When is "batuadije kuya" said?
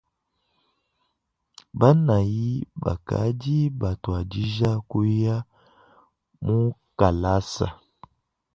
3.81-5.35